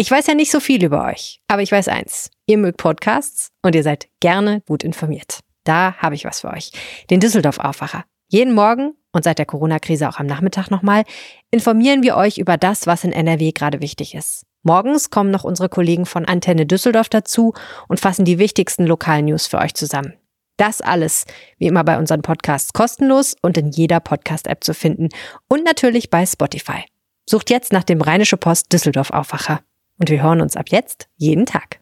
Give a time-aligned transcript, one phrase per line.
[0.00, 2.30] Ich weiß ja nicht so viel über euch, aber ich weiß eins.
[2.46, 5.40] Ihr mögt Podcasts und ihr seid gerne gut informiert.
[5.64, 6.70] Da habe ich was für euch.
[7.10, 8.04] Den Düsseldorf Aufwacher.
[8.28, 11.02] Jeden Morgen und seit der Corona-Krise auch am Nachmittag nochmal
[11.50, 14.46] informieren wir euch über das, was in NRW gerade wichtig ist.
[14.62, 17.54] Morgens kommen noch unsere Kollegen von Antenne Düsseldorf dazu
[17.88, 20.14] und fassen die wichtigsten lokalen News für euch zusammen.
[20.58, 21.24] Das alles,
[21.58, 25.08] wie immer bei unseren Podcasts, kostenlos und in jeder Podcast-App zu finden
[25.48, 26.84] und natürlich bei Spotify.
[27.28, 29.60] Sucht jetzt nach dem Rheinische Post Düsseldorf Aufwacher.
[29.98, 31.80] Und wir hören uns ab jetzt jeden Tag.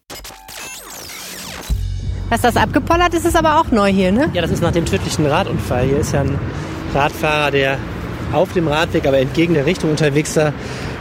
[2.31, 4.29] Dass das abgepollert ist, ist aber auch neu hier, ne?
[4.33, 5.85] Ja, das ist nach dem tödlichen Radunfall.
[5.85, 6.39] Hier ist ja ein
[6.93, 7.79] Radfahrer, der
[8.33, 10.53] auf dem Radweg, aber entgegen der Richtung unterwegs war,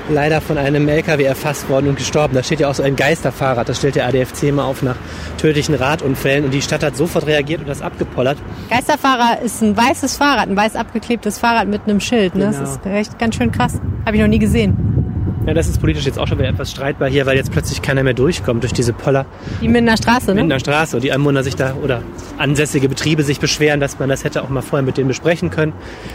[0.10, 2.36] leider von einem LKW erfasst worden und gestorben.
[2.36, 3.68] Da steht ja auch so ein Geisterfahrrad.
[3.68, 4.98] Das stellt der ADFC immer auf nach
[5.40, 6.46] tödlichen Radunfällen.
[6.46, 8.38] Und die Stadt hat sofort reagiert und das abgepollert.
[8.70, 12.36] Geisterfahrer ist ein weißes Fahrrad, ein weiß abgeklebtes Fahrrad mit einem Schild.
[12.36, 12.48] Ne?
[12.48, 12.60] Genau.
[12.60, 13.80] Das ist echt ganz schön krass.
[14.06, 15.05] Habe ich noch nie gesehen.
[15.46, 18.02] Ja, das ist politisch jetzt auch schon wieder etwas streitbar hier, weil jetzt plötzlich keiner
[18.04, 19.26] mehr durchkommt durch diese Poller
[19.62, 20.48] Die Mindener Straße, ne?
[20.48, 20.96] der Straße.
[20.98, 22.02] Und die Anwohner sich da oder
[22.38, 25.74] ansässige Betriebe sich beschweren, dass man das hätte auch mal vorher mit denen besprechen können.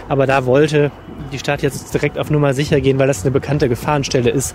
[0.08, 0.90] Aber da wollte
[1.32, 4.54] die Stadt jetzt direkt auf Nummer sicher gehen, weil das eine bekannte Gefahrenstelle ist.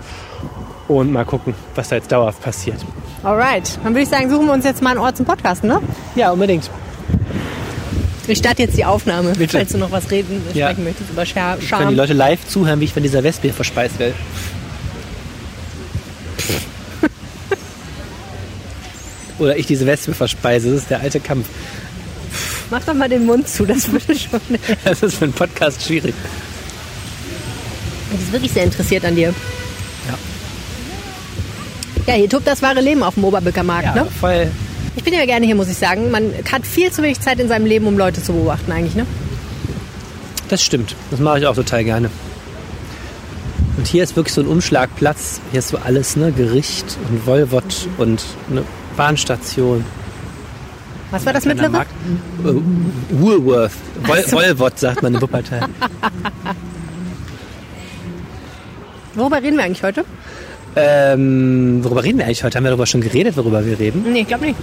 [0.88, 2.76] Und mal gucken, was da jetzt dauerhaft passiert.
[3.24, 3.78] Alright.
[3.82, 5.80] Dann würde ich sagen, suchen wir uns jetzt mal einen Ort zum Podcasten, ne?
[6.14, 6.70] Ja, unbedingt.
[8.28, 9.56] Ich starte jetzt die Aufnahme, Bitte.
[9.56, 10.66] falls du noch was reden, Ja.
[10.68, 11.94] sprechen möchtest über Schar Können die.
[11.94, 14.14] Leute live zuhören, wie ich von dieser Wespe verspeist werde.
[19.38, 20.70] Oder ich diese Wespe verspeise.
[20.72, 21.46] Das ist der alte Kampf.
[22.70, 24.40] Mach doch mal den Mund zu, das würde schon.
[24.84, 26.14] Das ist für einen Podcast schwierig.
[28.12, 29.34] Die ist wirklich sehr interessiert an dir.
[30.08, 30.18] Ja.
[32.06, 34.08] Ja, hier tobt das wahre Leben auf dem Oberbücker Markt, Ja, ne?
[34.20, 34.48] voll.
[34.94, 36.10] Ich bin ja gerne hier, muss ich sagen.
[36.10, 39.06] Man hat viel zu wenig Zeit in seinem Leben, um Leute zu beobachten eigentlich, ne?
[40.48, 40.94] Das stimmt.
[41.10, 42.10] Das mache ich auch total gerne.
[43.76, 45.40] Und hier ist wirklich so ein Umschlagplatz.
[45.50, 46.32] Hier ist so alles, ne?
[46.32, 48.62] Gericht und Wolvot und eine
[48.96, 49.84] Bahnstation.
[51.10, 51.72] Was war das Kleiner mittlere?
[51.72, 51.92] Markt.
[52.44, 53.72] Äh, Woolworth.
[54.04, 54.68] Wol so.
[54.74, 55.68] Sagt man in Wuppertal.
[59.14, 60.04] Worüber reden wir eigentlich heute?
[60.76, 62.58] ähm, worüber reden wir eigentlich heute?
[62.58, 64.04] Haben wir darüber schon geredet, worüber wir reden?
[64.12, 64.58] Nee, ich glaube nicht.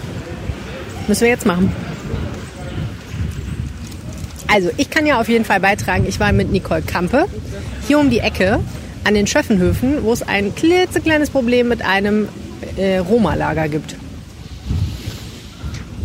[1.08, 1.72] Müssen wir jetzt machen.
[4.48, 7.26] Also, ich kann ja auf jeden Fall beitragen, ich war mit Nicole Kampe
[7.88, 8.60] hier um die Ecke
[9.04, 12.28] an den Schöffenhöfen, wo es ein klitzekleines Problem mit einem
[12.78, 13.96] äh, Roma-Lager gibt.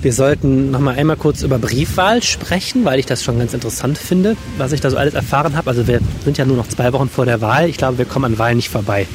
[0.00, 3.98] Wir sollten noch mal einmal kurz über Briefwahl sprechen, weil ich das schon ganz interessant
[3.98, 5.68] finde, was ich da so alles erfahren habe.
[5.70, 7.68] Also wir sind ja nur noch zwei Wochen vor der Wahl.
[7.68, 9.08] Ich glaube, wir kommen an Wahlen nicht vorbei.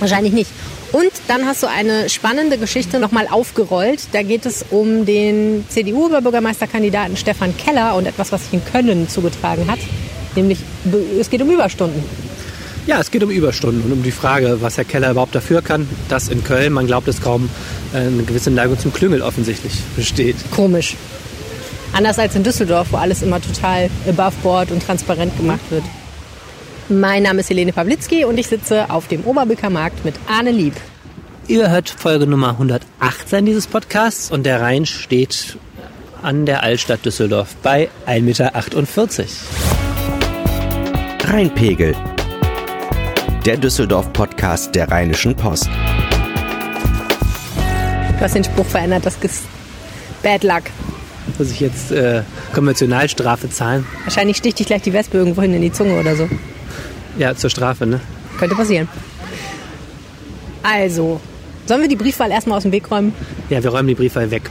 [0.00, 0.50] Wahrscheinlich nicht.
[0.90, 4.08] Und dann hast du eine spannende Geschichte nochmal aufgerollt.
[4.10, 9.70] Da geht es um den CDU-Oberbürgermeisterkandidaten Stefan Keller und etwas, was sich in Köln zugetragen
[9.70, 9.78] hat.
[10.34, 10.58] Nämlich,
[11.20, 12.02] es geht um Überstunden.
[12.88, 15.86] Ja, es geht um Überstunden und um die Frage, was Herr Keller überhaupt dafür kann,
[16.08, 17.50] dass in Köln, man glaubt es kaum,
[17.92, 20.36] eine gewisse Neigung zum Klüngel offensichtlich besteht.
[20.50, 20.96] Komisch.
[21.92, 25.84] Anders als in Düsseldorf, wo alles immer total above board und transparent gemacht wird.
[26.88, 30.74] Mein Name ist Helene Pawlitzki und ich sitze auf dem Oberbücker Markt mit Arne Lieb.
[31.46, 35.56] Ihr hört Folge Nummer 118 dieses Podcasts und der Rhein steht
[36.22, 38.52] an der Altstadt Düsseldorf bei 1,48 Meter.
[41.24, 41.94] Rheinpegel.
[43.44, 45.68] Der Düsseldorf-Podcast der Rheinischen Post.
[48.18, 49.44] Du hast den Spruch verändert, das ist
[50.24, 50.64] Bad Luck.
[51.38, 53.86] Muss ich jetzt äh, Konventionalstrafe zahlen?
[54.02, 56.28] Wahrscheinlich sticht dich gleich die Wespe irgendwo hin in die Zunge oder so.
[57.16, 58.00] Ja, zur Strafe, ne?
[58.36, 58.88] Könnte passieren.
[60.64, 61.20] Also,
[61.66, 63.14] sollen wir die Briefwahl erstmal aus dem Weg räumen?
[63.50, 64.50] Ja, wir räumen die Briefwahl weg.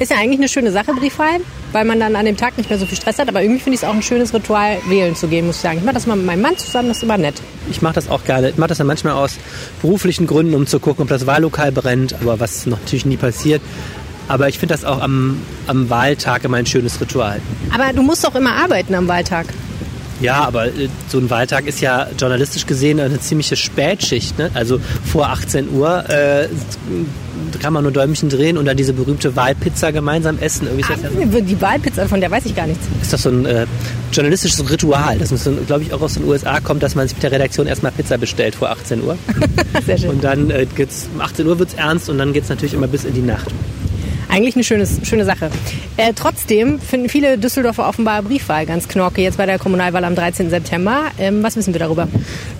[0.00, 1.40] Ist ja eigentlich eine schöne Sache, Briefwahl,
[1.72, 3.28] weil man dann an dem Tag nicht mehr so viel Stress hat.
[3.28, 5.76] Aber irgendwie finde ich es auch ein schönes Ritual, wählen zu gehen, muss ich sagen.
[5.76, 7.34] Ich mache das mal mit meinem Mann zusammen, das ist immer nett.
[7.70, 8.48] Ich mache das auch gerne.
[8.48, 9.36] Ich mache das dann manchmal aus
[9.82, 13.60] beruflichen Gründen, um zu gucken, ob das Wahllokal brennt, aber was noch natürlich nie passiert.
[14.26, 17.42] Aber ich finde das auch am, am Wahltag immer ein schönes Ritual.
[17.70, 19.48] Aber du musst doch immer arbeiten am Wahltag.
[20.20, 24.38] Ja, aber äh, so ein Wahltag ist ja journalistisch gesehen eine ziemliche Spätschicht.
[24.38, 24.50] Ne?
[24.54, 26.48] Also vor 18 Uhr äh,
[27.60, 30.66] kann man nur Däumchen drehen und dann diese berühmte Wahlpizza gemeinsam essen.
[30.66, 32.86] Irgendwie ist, das ja Die Wahlpizza, von der weiß ich gar nichts.
[33.02, 33.66] ist das so ein äh,
[34.12, 35.32] journalistisches Ritual, das,
[35.66, 38.18] glaube ich, auch aus den USA kommt, dass man sich mit der Redaktion erstmal Pizza
[38.18, 39.16] bestellt vor 18 Uhr.
[39.86, 40.10] Sehr schön.
[40.10, 43.04] Und dann äh, geht's, um 18 Uhr wird's ernst und dann geht's natürlich immer bis
[43.04, 43.50] in die Nacht.
[44.30, 45.50] Eigentlich eine schönes, schöne Sache.
[45.96, 50.50] Äh, trotzdem finden viele Düsseldorfer offenbar Briefwahl ganz knorke jetzt bei der Kommunalwahl am 13.
[50.50, 51.06] September.
[51.18, 52.06] Ähm, was wissen wir darüber?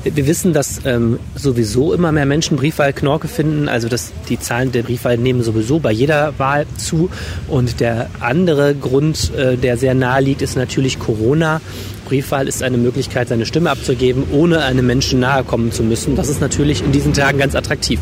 [0.03, 3.69] Wir wissen, dass ähm, sowieso immer mehr Menschen Briefwahl Knorke finden.
[3.69, 7.09] Also dass die Zahlen der Briefwahl nehmen sowieso bei jeder Wahl zu.
[7.47, 11.61] Und der andere Grund, äh, der sehr nahe liegt, ist natürlich Corona.
[12.07, 16.17] Briefwahl ist eine Möglichkeit, seine Stimme abzugeben, ohne einem Menschen nahe kommen zu müssen.
[16.17, 18.01] Das ist natürlich in diesen Tagen ganz attraktiv.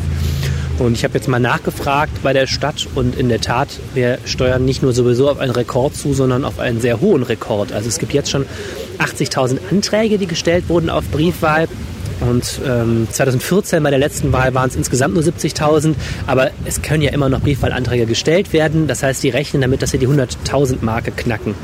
[0.79, 4.63] Und ich habe jetzt mal nachgefragt bei der Stadt und in der Tat, wir steuern
[4.63, 7.73] nicht nur sowieso auf einen Rekord zu, sondern auf einen sehr hohen Rekord.
[7.73, 8.45] Also es gibt jetzt schon
[8.97, 11.67] 80.000 Anträge, die gestellt wurden auf Briefwahl.
[12.21, 15.95] Und ähm, 2014 bei der letzten Wahl waren es insgesamt nur 70.000,
[16.27, 18.87] aber es können ja immer noch Briefwahlanträge gestellt werden.
[18.87, 21.55] Das heißt, die rechnen damit, dass sie die 100.000 Marke knacken.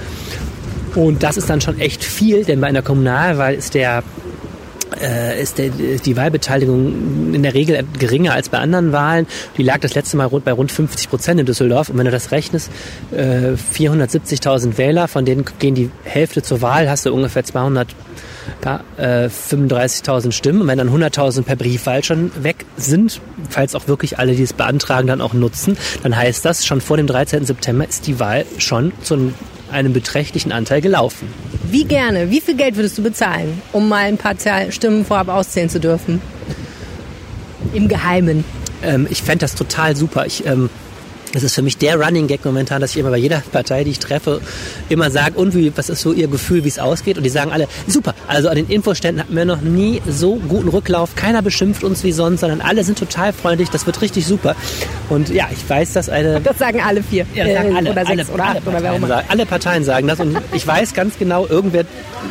[0.93, 4.03] Und das ist dann schon echt viel, denn bei einer Kommunalwahl ist der
[5.41, 9.27] ist der, die Wahlbeteiligung in der Regel geringer als bei anderen Wahlen.
[9.57, 11.89] Die lag das letzte Mal bei rund 50 Prozent in Düsseldorf.
[11.89, 12.71] Und wenn du das rechnest,
[13.11, 17.87] äh, 470.000 Wähler, von denen gehen die Hälfte zur Wahl, hast du ungefähr 200
[18.63, 20.61] ja, äh, 35.000 Stimmen.
[20.61, 24.53] Und wenn dann 100.000 per Briefwahl schon weg sind, falls auch wirklich alle, die es
[24.53, 27.45] beantragen, dann auch nutzen, dann heißt das, schon vor dem 13.
[27.45, 29.33] September ist die Wahl schon zu einem
[29.83, 31.27] beträchtlichen Anteil gelaufen.
[31.69, 34.35] Wie gerne, wie viel Geld würdest du bezahlen, um mal ein paar
[34.69, 36.21] Stimmen vorab auszählen zu dürfen?
[37.73, 38.43] Im Geheimen.
[38.83, 40.25] Ähm, ich fände das total super.
[40.25, 40.69] Ich ähm,
[41.35, 43.91] das ist für mich der Running Gag momentan, dass ich immer bei jeder Partei, die
[43.91, 44.41] ich treffe,
[44.89, 47.17] immer sage, und wie, was ist so ihr Gefühl, wie es ausgeht?
[47.17, 48.15] Und die sagen alle, super.
[48.27, 51.15] Also an den Infoständen hatten wir noch nie so guten Rücklauf.
[51.15, 53.69] Keiner beschimpft uns wie sonst, sondern alle sind total freundlich.
[53.69, 54.55] Das wird richtig super.
[55.09, 56.39] Und ja, ich weiß, dass eine...
[56.41, 57.25] Das sagen alle vier.
[57.35, 57.91] Ja, das sagen alle.
[57.91, 59.23] Oder sechs alle, oder acht oder wer auch immer.
[59.27, 60.19] Alle Parteien sagen das.
[60.19, 61.83] Und ich weiß ganz genau, irgendwer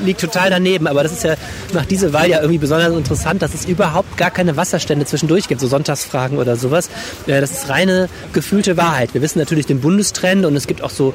[0.04, 0.86] liegt total daneben.
[0.86, 1.34] Aber das ist ja
[1.72, 5.60] nach dieser Wahl ja irgendwie besonders interessant, dass es überhaupt gar keine Wasserstände zwischendurch gibt,
[5.60, 6.88] so Sonntagsfragen oder sowas.
[7.26, 8.93] Das ist reine gefühlte Wahrheit.
[8.94, 9.12] Wahrheit.
[9.12, 11.14] Wir wissen natürlich den Bundestrend und es gibt auch so,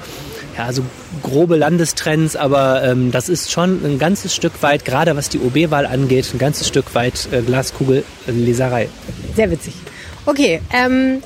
[0.57, 0.83] ja, so
[1.23, 5.85] grobe Landestrends, aber ähm, das ist schon ein ganzes Stück weit, gerade was die OB-Wahl
[5.85, 8.89] angeht, ein ganzes Stück weit äh, Glaskugelleserei.
[9.35, 9.73] Sehr witzig.
[10.25, 11.23] Okay, ähm,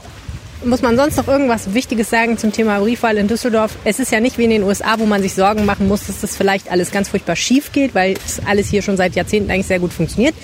[0.64, 3.76] muss man sonst noch irgendwas Wichtiges sagen zum Thema Briefwahl in Düsseldorf?
[3.84, 6.22] Es ist ja nicht wie in den USA, wo man sich Sorgen machen muss, dass
[6.22, 9.68] das vielleicht alles ganz furchtbar schief geht, weil es alles hier schon seit Jahrzehnten eigentlich
[9.68, 10.36] sehr gut funktioniert.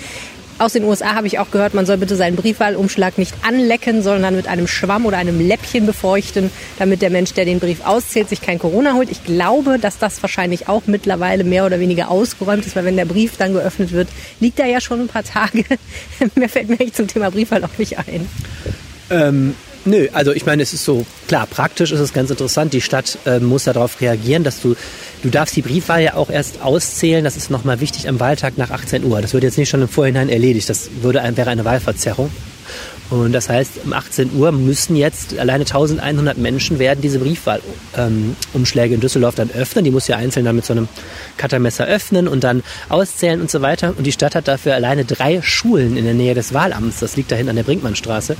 [0.60, 4.36] Aus den USA habe ich auch gehört, man soll bitte seinen Briefwahlumschlag nicht anlecken, sondern
[4.36, 8.42] mit einem Schwamm oder einem Läppchen befeuchten, damit der Mensch, der den Brief auszählt, sich
[8.42, 9.10] kein Corona holt.
[9.10, 13.06] Ich glaube, dass das wahrscheinlich auch mittlerweile mehr oder weniger ausgeräumt ist, weil wenn der
[13.06, 14.08] Brief dann geöffnet wird,
[14.38, 15.64] liegt er ja schon ein paar Tage.
[16.34, 18.28] mehr fällt mir zum Thema Briefwahl auch nicht ein.
[19.08, 19.54] Ähm,
[19.86, 22.74] Nö, also ich meine, es ist so, klar, praktisch ist es ganz interessant.
[22.74, 24.76] Die Stadt äh, muss darauf reagieren, dass du,
[25.22, 27.24] du darfst die Briefwahl ja auch erst auszählen.
[27.24, 29.22] Das ist nochmal wichtig am Wahltag nach 18 Uhr.
[29.22, 30.68] Das wird jetzt nicht schon im Vorhinein erledigt.
[30.68, 32.30] Das würde, wäre eine Wahlverzerrung.
[33.08, 38.94] Und das heißt, um 18 Uhr müssen jetzt alleine 1100 Menschen werden diese Briefwahlumschläge ähm,
[38.94, 39.84] in Düsseldorf dann öffnen.
[39.84, 40.88] Die muss ja einzeln dann mit so einem
[41.38, 43.94] Cuttermesser öffnen und dann auszählen und so weiter.
[43.96, 47.00] Und die Stadt hat dafür alleine drei Schulen in der Nähe des Wahlamts.
[47.00, 48.36] Das liegt da hinten an der Brinkmannstraße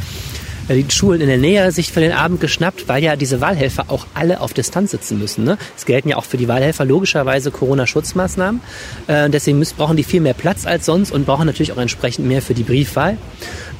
[0.74, 4.06] die Schulen in der Nähe sich für den Abend geschnappt, weil ja diese Wahlhelfer auch
[4.14, 5.44] alle auf Distanz sitzen müssen.
[5.44, 5.58] Ne?
[5.76, 8.60] Es gelten ja auch für die Wahlhelfer logischerweise Corona-Schutzmaßnahmen.
[9.06, 12.26] Äh, deswegen müssen, brauchen die viel mehr Platz als sonst und brauchen natürlich auch entsprechend
[12.26, 13.16] mehr für die Briefwahl.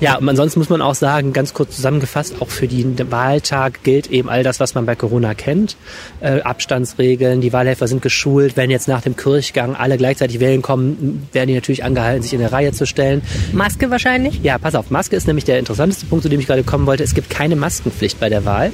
[0.00, 4.11] Ja, und ansonsten muss man auch sagen, ganz kurz zusammengefasst, auch für den Wahltag gilt
[4.11, 5.76] eben all das, was man bei Corona kennt.
[6.20, 8.56] Äh, Abstandsregeln, die Wahlhelfer sind geschult.
[8.56, 12.41] Wenn jetzt nach dem Kirchgang alle gleichzeitig wählen kommen, werden die natürlich angehalten, sich in
[12.41, 13.23] der Reihe zu stellen.
[13.52, 14.41] Maske wahrscheinlich?
[14.43, 16.87] Ja, pass auf, Maske ist nämlich der interessanteste Punkt, zu dem ich gerade komme kommen
[16.87, 18.73] wollte, es gibt keine Maskenpflicht bei der Wahl,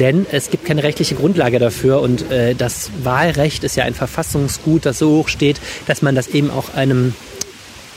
[0.00, 4.84] denn es gibt keine rechtliche Grundlage dafür und äh, das Wahlrecht ist ja ein Verfassungsgut,
[4.84, 7.14] das so hoch steht, dass man das eben auch einem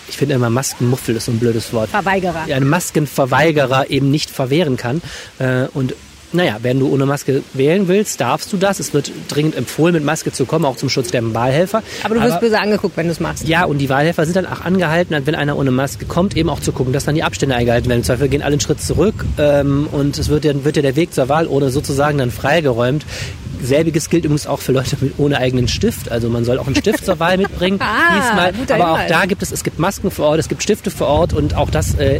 [0.09, 1.89] ich finde immer Maskenmuffel ist so ein blödes Wort.
[1.89, 2.45] Verweigerer.
[2.47, 5.01] Ja, einem Maskenverweigerer eben nicht verwehren kann.
[5.39, 5.93] Äh, und
[6.31, 8.79] naja, wenn du ohne Maske wählen willst, darfst du das.
[8.79, 11.81] Es wird dringend empfohlen, mit Maske zu kommen, auch zum Schutz der Wahlhelfer.
[12.03, 13.47] Aber du wirst Aber, böse angeguckt, wenn du es machst.
[13.47, 16.59] Ja, und die Wahlhelfer sind dann auch angehalten, wenn einer ohne Maske kommt, eben auch
[16.59, 18.01] zu gucken, dass dann die Abstände eingehalten werden.
[18.01, 20.95] Im Zweifel gehen alle einen Schritt zurück ähm, und es wird ja, wird ja der
[20.95, 23.05] Weg zur Wahl oder sozusagen dann freigeräumt.
[23.61, 26.11] Selbiges gilt übrigens auch für Leute mit, ohne eigenen Stift.
[26.11, 27.79] Also man soll auch einen Stift zur Wahl mitbringen.
[27.81, 28.53] ah, diesmal.
[28.79, 31.33] Aber auch da gibt es, es gibt Masken vor Ort, es gibt Stifte vor Ort
[31.33, 32.19] und auch das äh,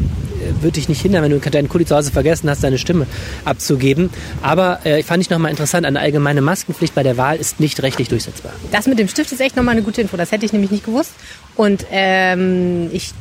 [0.62, 3.08] würde dich nicht hindern, wenn du deinen Kuli zu Hause vergessen hast, deine Stimme
[3.46, 4.10] abzugeben.
[4.42, 8.10] Aber äh, fand ich nochmal interessant, eine allgemeine Maskenpflicht bei der Wahl ist nicht rechtlich
[8.10, 8.54] durchsetzbar.
[8.72, 10.18] Das mit dem Stift ist echt nochmal eine gute Info.
[10.18, 11.12] Das hätte ich nämlich nicht gewusst.
[11.56, 13.14] Und ähm, ich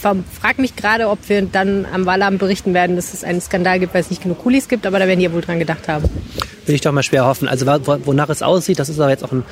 [0.00, 3.94] frage mich gerade, ob wir dann am Wahlamt berichten werden, dass es einen Skandal gibt,
[3.94, 6.08] weil es nicht genug Kulis gibt, aber da werden die ja wohl dran gedacht haben.
[6.66, 7.48] Will ich doch mal schwer hoffen.
[7.48, 9.44] Also wonach es aussieht, das ist aber jetzt auch ein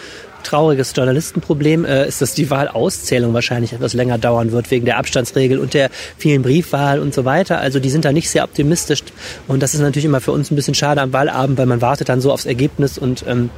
[0.45, 5.59] trauriges Journalistenproblem, äh, ist, dass die Wahlauszählung wahrscheinlich etwas länger dauern wird, wegen der Abstandsregel
[5.59, 7.59] und der vielen Briefwahl und so weiter.
[7.59, 9.03] Also die sind da nicht sehr optimistisch.
[9.47, 12.09] Und das ist natürlich immer für uns ein bisschen schade am Wahlabend, weil man wartet
[12.09, 13.51] dann so aufs Ergebnis und ähm,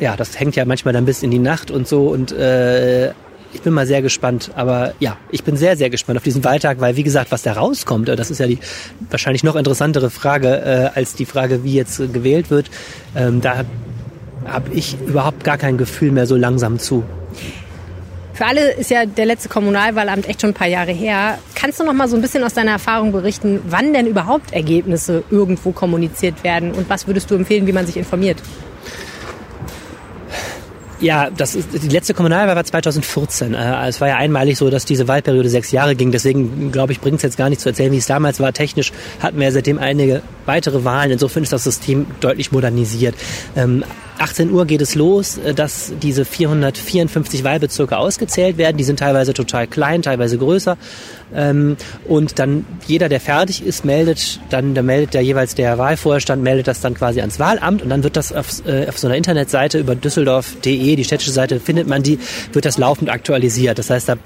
[0.00, 3.12] ja, das hängt ja manchmal dann bis in die Nacht und so und äh,
[3.54, 4.50] ich bin mal sehr gespannt.
[4.54, 7.52] Aber ja, ich bin sehr, sehr gespannt auf diesen Wahltag, weil wie gesagt, was da
[7.52, 8.58] rauskommt, das ist ja die
[9.10, 10.48] wahrscheinlich noch interessantere Frage
[10.94, 12.70] äh, als die Frage, wie jetzt gewählt wird.
[13.16, 13.64] Ähm, da
[14.46, 17.04] habe ich überhaupt gar kein Gefühl mehr so langsam zu.
[18.34, 21.38] Für alle ist ja der letzte Kommunalwahlamt echt schon ein paar Jahre her.
[21.54, 25.22] Kannst du noch mal so ein bisschen aus deiner Erfahrung berichten, wann denn überhaupt Ergebnisse
[25.30, 28.42] irgendwo kommuniziert werden und was würdest du empfehlen, wie man sich informiert?
[31.04, 33.52] Ja, das ist, die letzte Kommunalwahl war 2014.
[33.52, 36.12] Äh, es war ja einmalig so, dass diese Wahlperiode sechs Jahre ging.
[36.12, 38.54] Deswegen, glaube ich, bringt es jetzt gar nicht zu erzählen, wie es damals war.
[38.54, 41.10] Technisch hatten wir ja seitdem einige weitere Wahlen.
[41.10, 43.14] Insofern ist das System deutlich modernisiert.
[43.54, 43.84] Ähm,
[44.18, 48.78] 18 Uhr geht es los, äh, dass diese 454 Wahlbezirke ausgezählt werden.
[48.78, 50.78] Die sind teilweise total klein, teilweise größer.
[51.34, 51.76] Ähm,
[52.06, 56.68] und dann jeder, der fertig ist, meldet, dann da meldet der jeweils der Wahlvorstand, meldet
[56.68, 59.78] das dann quasi ans Wahlamt und dann wird das auf, äh, auf so einer Internetseite
[59.78, 62.18] über düsseldorf.de, die städtische Seite, findet man die,
[62.52, 63.78] wird das laufend aktualisiert.
[63.78, 64.16] Das heißt, da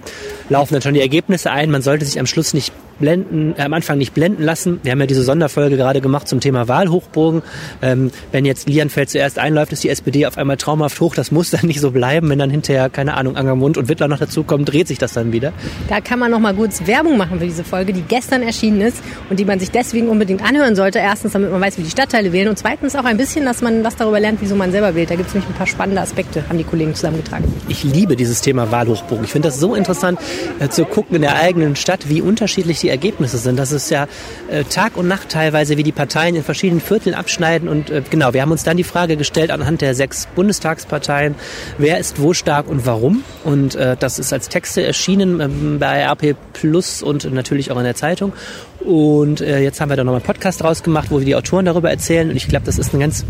[0.49, 1.71] laufen dann schon die Ergebnisse ein.
[1.71, 4.81] Man sollte sich am Schluss nicht blenden, äh, am Anfang nicht blenden lassen.
[4.83, 7.43] Wir haben ja diese Sonderfolge gerade gemacht zum Thema Wahlhochbogen.
[7.83, 11.15] Ähm, wenn jetzt Lianfeld zuerst einläuft, ist die SPD auf einmal traumhaft hoch.
[11.15, 12.29] Das muss dann nicht so bleiben.
[12.29, 15.53] Wenn dann hinterher, keine Ahnung, Angermund und Wittler noch dazukommen, dreht sich das dann wieder.
[15.89, 18.99] Da kann man noch mal kurz Werbung machen für diese Folge, die gestern erschienen ist
[19.31, 20.99] und die man sich deswegen unbedingt anhören sollte.
[20.99, 23.85] Erstens, damit man weiß, wie die Stadtteile wählen und zweitens auch ein bisschen, dass man
[23.85, 25.11] was darüber lernt, wieso man selber wählt.
[25.11, 27.53] Da gibt es nämlich ein paar spannende Aspekte, haben die Kollegen zusammengetragen.
[27.69, 29.25] Ich liebe dieses Thema Wahlhochbogen.
[29.25, 30.19] Ich finde das so interessant
[30.59, 33.59] äh, zu gucken in der eigenen Stadt, wie unterschiedlich die Ergebnisse sind.
[33.59, 34.07] Das ist ja
[34.51, 37.69] äh, Tag und Nacht teilweise, wie die Parteien in verschiedenen Vierteln abschneiden.
[37.69, 41.35] Und äh, genau, wir haben uns dann die Frage gestellt anhand der sechs Bundestagsparteien,
[41.79, 43.25] wer ist wo stark und warum.
[43.45, 47.85] Und äh, das ist als Texte erschienen ähm, bei RP Plus und natürlich auch in
[47.85, 48.33] der Zeitung.
[48.81, 51.65] Und äh, jetzt haben wir da nochmal einen Podcast draus gemacht, wo wir die Autoren
[51.65, 52.31] darüber erzählen.
[52.31, 53.25] Und ich glaube, das ist ein ganz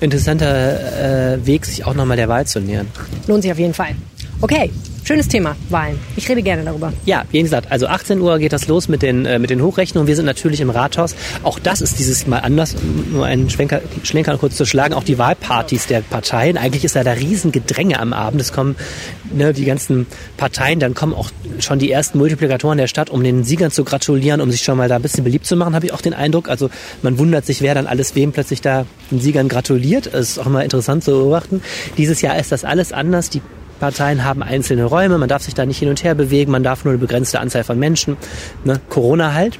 [0.00, 2.88] interessanter äh, Weg, sich auch nochmal der Wahl zu nähern.
[3.26, 3.96] Lohnt sich auf jeden Fall.
[4.44, 4.70] Okay,
[5.06, 5.98] Schönes Thema, Wahlen.
[6.16, 6.90] Ich rede gerne darüber.
[7.04, 10.06] Ja, wie gesagt, also 18 Uhr geht das los mit den, äh, mit den Hochrechnungen.
[10.08, 11.14] Wir sind natürlich im Rathaus.
[11.42, 12.74] Auch das ist dieses Mal anders,
[13.12, 14.94] nur einen Schwenker, Schlenker kurz zu schlagen.
[14.94, 16.56] Auch die Wahlpartys der Parteien.
[16.56, 18.40] Eigentlich ist da da Riesengedränge am Abend.
[18.40, 18.76] Es kommen
[19.30, 20.06] ne, die ganzen
[20.38, 24.40] Parteien, dann kommen auch schon die ersten Multiplikatoren der Stadt, um den Siegern zu gratulieren,
[24.40, 26.48] um sich schon mal da ein bisschen beliebt zu machen, habe ich auch den Eindruck.
[26.48, 26.70] Also
[27.02, 30.14] man wundert sich, wer dann alles wem plötzlich da den Siegern gratuliert.
[30.14, 31.60] Das ist auch mal interessant zu beobachten.
[31.98, 33.28] Dieses Jahr ist das alles anders.
[33.28, 33.42] Die
[33.84, 36.86] Parteien haben einzelne Räume, man darf sich da nicht hin und her bewegen, man darf
[36.86, 38.16] nur eine begrenzte Anzahl von Menschen.
[38.64, 38.80] Ne?
[38.88, 39.58] Corona halt.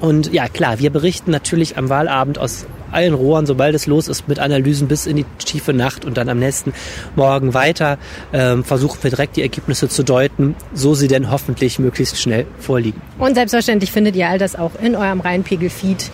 [0.00, 4.26] Und ja, klar, wir berichten natürlich am Wahlabend aus allen Rohren, sobald es los ist,
[4.26, 6.72] mit Analysen bis in die tiefe Nacht und dann am nächsten
[7.14, 7.98] Morgen weiter
[8.32, 13.00] ähm, versuchen wir direkt die Ergebnisse zu deuten, so sie denn hoffentlich möglichst schnell vorliegen.
[13.20, 16.10] Und selbstverständlich findet ihr all das auch in eurem Rheinpegel-Feed.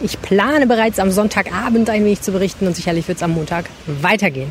[0.00, 3.66] Ich plane bereits am Sonntagabend ein wenig zu berichten und sicherlich wird es am Montag
[4.02, 4.50] weitergehen.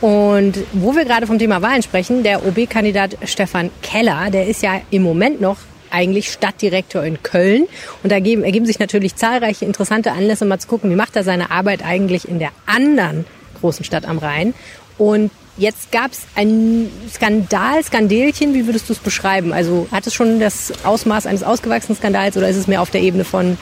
[0.00, 4.80] Und wo wir gerade vom Thema Wahlen sprechen, der OB-Kandidat Stefan Keller, der ist ja
[4.90, 5.58] im Moment noch
[5.90, 7.66] eigentlich Stadtdirektor in Köln.
[8.02, 11.24] Und da ergeben, ergeben sich natürlich zahlreiche interessante Anlässe, mal zu gucken, wie macht er
[11.24, 13.26] seine Arbeit eigentlich in der anderen
[13.60, 14.54] großen Stadt am Rhein.
[14.96, 19.52] Und jetzt gab es ein Skandal, Skandelchen, wie würdest du es beschreiben?
[19.52, 23.02] Also hat es schon das Ausmaß eines ausgewachsenen Skandals oder ist es mehr auf der
[23.02, 23.58] Ebene von,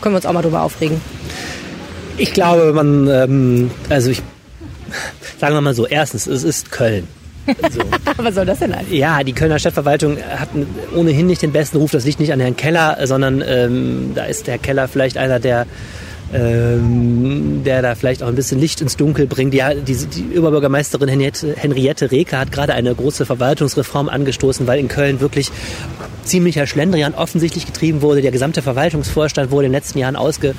[0.00, 1.00] können wir uns auch mal drüber aufregen?
[2.18, 4.22] Ich glaube, man, ähm, also ich
[5.38, 7.08] sagen wir mal so, erstens, es ist Köln.
[7.72, 7.80] So.
[8.18, 9.00] Was soll das denn eigentlich?
[9.00, 10.50] Ja, die Kölner Stadtverwaltung hat
[10.94, 11.90] ohnehin nicht den besten Ruf.
[11.90, 15.66] Das liegt nicht an Herrn Keller, sondern ähm, da ist Herr Keller vielleicht einer der
[16.32, 19.54] ähm, der da vielleicht auch ein bisschen Licht ins Dunkel bringt.
[19.54, 24.88] Ja, die, die Überbürgermeisterin Henriette, Henriette Reker hat gerade eine große Verwaltungsreform angestoßen, weil in
[24.88, 25.50] Köln wirklich
[26.24, 28.22] ziemlicher Schlendrian offensichtlich getrieben wurde.
[28.22, 30.54] Der gesamte Verwaltungsvorstand wurde in den letzten Jahren ausge,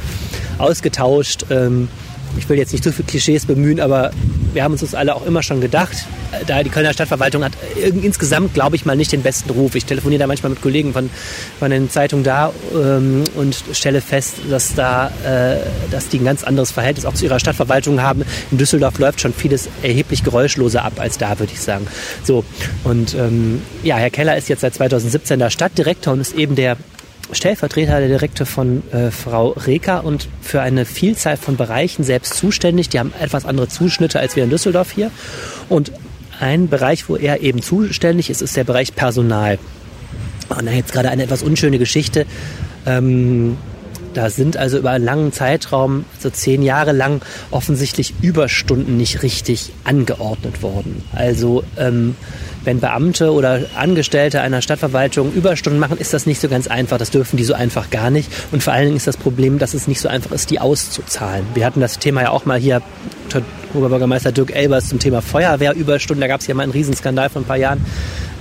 [0.59, 1.45] ausgetauscht.
[1.49, 1.89] Ähm,
[2.37, 4.11] ich will jetzt nicht zu viele Klischees bemühen, aber
[4.53, 6.05] wir haben uns das alle auch immer schon gedacht.
[6.47, 9.75] Da die Kölner Stadtverwaltung hat insgesamt, glaube ich mal, nicht den besten Ruf.
[9.75, 11.09] Ich telefoniere da manchmal mit Kollegen von,
[11.59, 15.57] von den Zeitungen da ähm, und stelle fest, dass da, äh,
[15.91, 18.23] dass die ein ganz anderes Verhältnis auch zu ihrer Stadtverwaltung haben.
[18.51, 21.87] In Düsseldorf läuft schon vieles erheblich geräuschloser ab als da, würde ich sagen.
[22.23, 22.43] So
[22.83, 26.77] und ähm, ja, Herr Keller ist jetzt seit 2017 der Stadtdirektor und ist eben der
[27.33, 32.89] Stellvertreter der Direkte von äh, Frau Reker und für eine Vielzahl von Bereichen selbst zuständig.
[32.89, 35.11] Die haben etwas andere Zuschnitte als wir in Düsseldorf hier.
[35.69, 35.91] Und
[36.39, 39.59] ein Bereich, wo er eben zuständig ist, ist der Bereich Personal.
[40.49, 42.25] Und da jetzt gerade eine etwas unschöne Geschichte.
[42.85, 43.57] Ähm,
[44.13, 49.71] da sind also über einen langen Zeitraum, so zehn Jahre lang, offensichtlich Überstunden nicht richtig
[49.83, 51.03] angeordnet worden.
[51.13, 52.15] Also ähm,
[52.63, 56.97] wenn Beamte oder Angestellte einer Stadtverwaltung Überstunden machen, ist das nicht so ganz einfach.
[56.97, 58.31] Das dürfen die so einfach gar nicht.
[58.51, 61.45] Und vor allen Dingen ist das Problem, dass es nicht so einfach ist, die auszuzahlen.
[61.53, 62.81] Wir hatten das Thema ja auch mal hier
[63.73, 66.21] Oberbürgermeister Dirk Elbers zum Thema Feuerwehrüberstunden.
[66.21, 67.83] Da gab es ja mal einen Riesenskandal vor ein paar Jahren.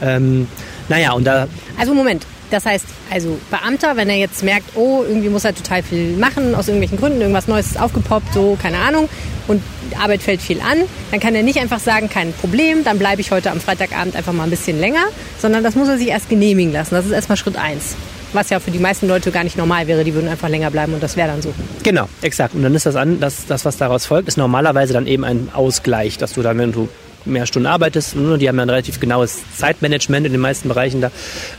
[0.02, 0.46] Ähm,
[0.88, 1.48] naja, und da.
[1.78, 5.82] Also Moment, Das heißt, also Beamter, wenn er jetzt merkt, oh, irgendwie muss er total
[5.82, 9.08] viel machen, aus irgendwelchen Gründen, irgendwas Neues ist aufgepoppt, so, keine Ahnung,
[9.48, 9.62] und
[10.00, 10.78] Arbeit fällt viel an,
[11.10, 14.32] dann kann er nicht einfach sagen, kein Problem, dann bleibe ich heute am Freitagabend einfach
[14.32, 15.04] mal ein bisschen länger,
[15.38, 16.94] sondern das muss er sich erst genehmigen lassen.
[16.94, 17.96] Das ist erstmal Schritt eins
[18.34, 20.04] was ja für die meisten Leute gar nicht normal wäre.
[20.04, 21.52] Die würden einfach länger bleiben und das wäre dann so.
[21.82, 22.54] Genau, exakt.
[22.54, 25.50] Und dann ist das an, das, das, was daraus folgt, ist normalerweise dann eben ein
[25.52, 26.88] Ausgleich, dass du dann, wenn du
[27.24, 31.10] mehr Stunden arbeitest, die haben ja ein relativ genaues Zeitmanagement in den meisten Bereichen da,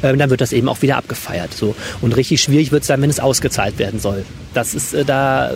[0.01, 1.53] äh, dann wird das eben auch wieder abgefeiert.
[1.53, 1.75] So.
[2.01, 4.25] Und richtig schwierig wird es dann, wenn es ausgezahlt werden soll.
[4.53, 5.55] Das ist äh, da äh,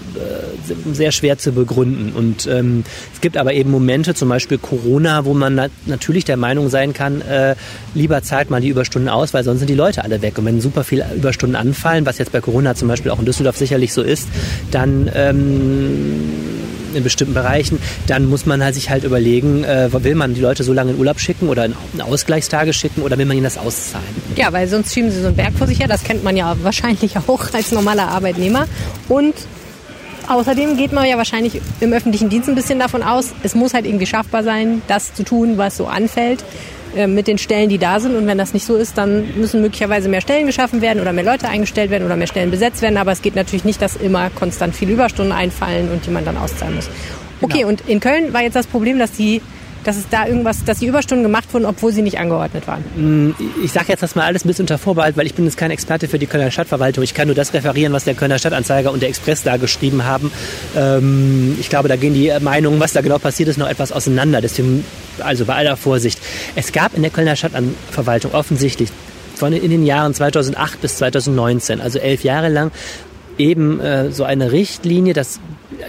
[0.93, 2.13] sehr schwer zu begründen.
[2.13, 2.83] Und ähm,
[3.13, 6.93] es gibt aber eben Momente, zum Beispiel Corona, wo man na natürlich der Meinung sein
[6.93, 7.55] kann, äh,
[7.93, 10.37] lieber zahlt man die Überstunden aus, weil sonst sind die Leute alle weg.
[10.37, 13.57] Und wenn super viele Überstunden anfallen, was jetzt bei Corona zum Beispiel auch in Düsseldorf
[13.57, 14.27] sicherlich so ist,
[14.71, 16.56] dann ähm,
[16.97, 20.63] in bestimmten Bereichen, dann muss man halt sich halt überlegen, äh, will man die Leute
[20.63, 24.05] so lange in Urlaub schicken oder in Ausgleichstage schicken oder will man ihnen das auszahlen?
[24.35, 25.87] Ja, weil sonst schieben sie so einen Berg vor sich her.
[25.87, 28.67] Das kennt man ja wahrscheinlich auch als normaler Arbeitnehmer.
[29.07, 29.35] Und
[30.27, 33.85] Außerdem geht man ja wahrscheinlich im öffentlichen Dienst ein bisschen davon aus, es muss halt
[33.85, 36.43] irgendwie schaffbar sein, das zu tun, was so anfällt.
[36.97, 38.15] Äh, mit den Stellen, die da sind.
[38.15, 41.23] Und wenn das nicht so ist, dann müssen möglicherweise mehr Stellen geschaffen werden oder mehr
[41.23, 42.97] Leute eingestellt werden oder mehr Stellen besetzt werden.
[42.97, 46.37] Aber es geht natürlich nicht, dass immer konstant viele Überstunden einfallen und die man dann
[46.37, 46.89] auszahlen muss.
[47.41, 47.69] Okay, genau.
[47.69, 49.43] und in Köln war jetzt das Problem, dass die
[49.87, 52.83] dass es da irgendwas, dass die Überstunden gemacht wurden, obwohl sie nicht angeordnet waren?
[52.97, 55.71] Mm, ich sage jetzt das mal alles ein unter Vorbehalt, weil ich bin jetzt kein
[55.71, 57.05] Experte für die Kölner Stadtverwaltung.
[57.05, 60.29] Ich kann nur das referieren, was der Kölner Stadtanzeiger und der Express da geschrieben haben.
[60.75, 64.41] Ähm, ich glaube, da gehen die Meinungen, was da genau passiert ist, noch etwas auseinander.
[64.41, 64.83] Deswegen,
[65.19, 66.19] also bei aller Vorsicht.
[66.55, 68.89] Es gab in der Kölner Stadtverwaltung offensichtlich
[69.35, 72.71] von in den Jahren 2008 bis 2019, also elf Jahre lang,
[73.37, 75.39] eben äh, so eine Richtlinie, dass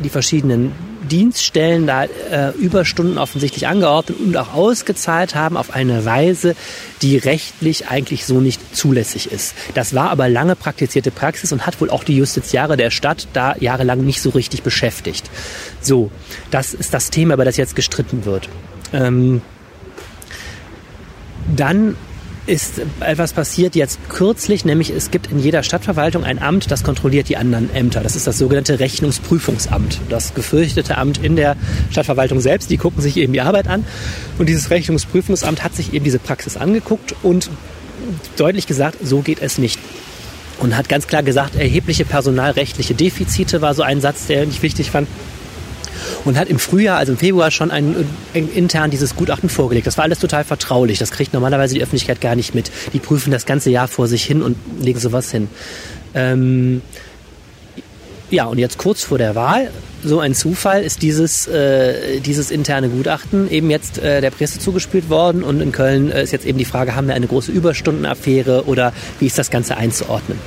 [0.01, 0.73] die verschiedenen
[1.09, 6.55] Dienststellen da äh, Überstunden offensichtlich angeordnet und auch ausgezahlt haben auf eine Weise,
[7.03, 9.55] die rechtlich eigentlich so nicht zulässig ist.
[9.75, 13.57] Das war aber lange praktizierte Praxis und hat wohl auch die Justiziare der Stadt da
[13.59, 15.31] jahrelang nicht so richtig beschäftigt.
[15.81, 16.11] So,
[16.51, 18.49] das ist das Thema, über das jetzt gestritten wird.
[18.93, 19.43] Ähm,
[21.57, 21.97] dann
[22.49, 27.29] ist etwas passiert jetzt kürzlich, nämlich es gibt in jeder Stadtverwaltung ein Amt, das kontrolliert
[27.29, 28.01] die anderen Ämter.
[28.01, 30.01] Das ist das sogenannte Rechnungsprüfungsamt.
[30.09, 31.57] Das gefürchtete Amt in der
[31.91, 32.71] Stadtverwaltung selbst.
[32.71, 33.85] Die gucken sich eben die Arbeit an.
[34.39, 37.51] Und dieses Rechnungsprüfungsamt hat sich eben diese Praxis angeguckt und
[38.37, 39.79] deutlich gesagt, so geht es nicht
[40.59, 44.91] und hat ganz klar gesagt, erhebliche personalrechtliche Defizite war so ein Satz, der ich wichtig
[44.91, 45.07] fand
[46.25, 49.87] und hat im Frühjahr, also im Februar, schon ein, ein, intern dieses Gutachten vorgelegt.
[49.87, 50.99] Das war alles total vertraulich.
[50.99, 52.71] Das kriegt normalerweise die Öffentlichkeit gar nicht mit.
[52.93, 55.49] Die prüfen das ganze Jahr vor sich hin und legen sowas hin.
[56.15, 56.83] Ähm,
[58.31, 59.71] ja, und jetzt kurz vor der Wahl,
[60.05, 65.09] so ein Zufall, ist dieses, äh, dieses interne Gutachten eben jetzt äh, der Presse zugespielt
[65.09, 65.43] worden.
[65.43, 68.93] Und in Köln äh, ist jetzt eben die Frage, haben wir eine große Überstundenaffäre oder
[69.19, 70.39] wie ist das Ganze einzuordnen?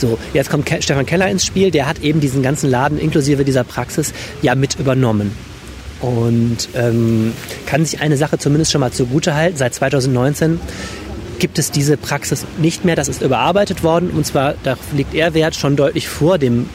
[0.00, 3.44] So, jetzt kommt Ke Stefan Keller ins Spiel, der hat eben diesen ganzen Laden inklusive
[3.44, 5.32] dieser Praxis ja mit übernommen.
[6.00, 7.34] Und ähm,
[7.66, 9.58] kann sich eine Sache zumindest schon mal zugute halten.
[9.58, 10.58] Seit 2019
[11.38, 12.96] gibt es diese Praxis nicht mehr.
[12.96, 14.08] Das ist überarbeitet worden.
[14.08, 16.70] Und zwar, da liegt er Wert schon deutlich vor dem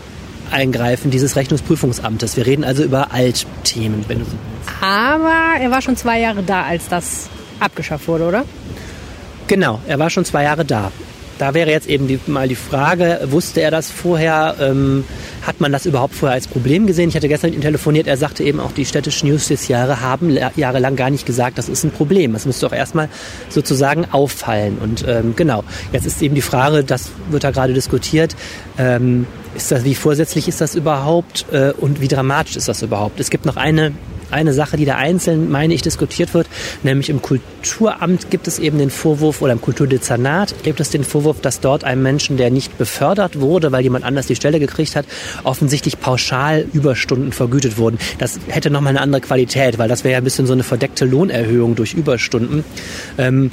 [0.52, 2.38] Eingreifen dieses Rechnungsprüfungsamtes.
[2.38, 4.06] Wir reden also über Altthemen.
[4.08, 4.26] Wenn du
[4.82, 7.28] Aber er war schon zwei Jahre da, als das
[7.60, 8.46] abgeschafft wurde, oder?
[9.48, 10.92] Genau, er war schon zwei Jahre da.
[11.38, 14.56] Da wäre jetzt eben die, mal die Frage, wusste er das vorher?
[14.60, 15.04] Ähm,
[15.46, 17.10] hat man das überhaupt vorher als Problem gesehen?
[17.10, 20.96] Ich hatte gestern mit ihm telefoniert, er sagte eben auch, die städtischen Justizjahre haben jahrelang
[20.96, 22.34] gar nicht gesagt, das ist ein Problem.
[22.34, 23.10] Das müsste auch erstmal
[23.50, 24.78] sozusagen auffallen.
[24.80, 28.36] Und ähm, genau, jetzt ist eben die Frage, das wird da gerade diskutiert,
[28.78, 33.20] ähm, ist das, wie vorsätzlich ist das überhaupt äh, und wie dramatisch ist das überhaupt?
[33.20, 33.94] Es gibt noch eine
[34.36, 36.48] eine Sache, die da einzeln, meine ich, diskutiert wird,
[36.84, 41.42] nämlich im Kulturamt gibt es eben den Vorwurf oder im Kulturdezernat gibt es den Vorwurf,
[41.42, 45.06] dass dort einem Menschen, der nicht befördert wurde, weil jemand anders die Stelle gekriegt hat,
[45.44, 47.98] offensichtlich pauschal Überstunden vergütet wurden.
[48.20, 51.06] Das hätte nochmal eine andere Qualität, weil das wäre ja ein bisschen so eine verdeckte
[51.06, 52.64] Lohnerhöhung durch Überstunden.
[53.18, 53.52] Ähm,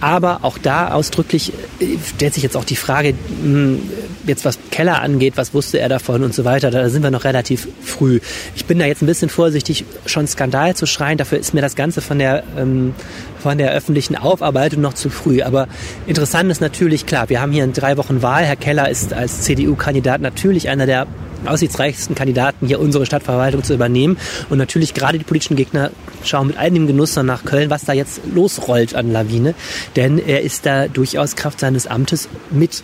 [0.00, 3.80] aber auch da ausdrücklich äh, stellt sich jetzt auch die Frage, hm,
[4.26, 7.24] jetzt was Keller angeht, was wusste er davon und so weiter, da sind wir noch
[7.24, 8.20] relativ früh.
[8.54, 11.18] Ich bin da jetzt ein bisschen vorsichtig, schon Skandal zu schreien.
[11.18, 12.94] Dafür ist mir das Ganze von der, ähm,
[13.40, 15.42] von der öffentlichen Aufarbeitung noch zu früh.
[15.42, 15.68] Aber
[16.06, 18.44] interessant ist natürlich, klar, wir haben hier in drei Wochen Wahl.
[18.44, 21.06] Herr Keller ist als CDU-Kandidat natürlich einer der
[21.46, 24.18] aussichtsreichsten Kandidaten, hier unsere Stadtverwaltung zu übernehmen.
[24.48, 25.90] Und natürlich gerade die politischen Gegner
[26.24, 29.54] schauen mit einigem Genuss nach Köln, was da jetzt losrollt an Lawine.
[29.96, 32.82] Denn er ist da durchaus Kraft seines Amtes mit